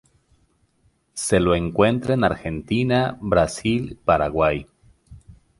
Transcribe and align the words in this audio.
Se 1.13 1.39
lo 1.39 1.53
encuentra 1.53 2.15
en 2.15 2.23
Argentina, 2.23 3.19
Brasil, 3.21 3.99
Paraguay. 4.03 4.65